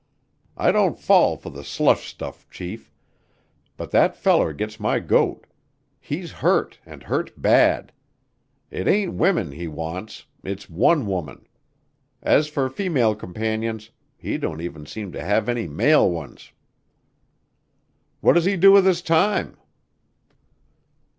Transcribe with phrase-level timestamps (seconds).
[0.57, 2.91] I don't fall for the slush stuff, Chief,
[3.77, 5.45] but that feller gets my goat.
[5.99, 7.93] He's hurt and hurt bad.
[8.71, 11.45] It ain't women he wants it's one woman.
[12.19, 16.51] As for female companions he don't even seem to have any male ones."
[18.21, 19.55] "What does he do with his time?"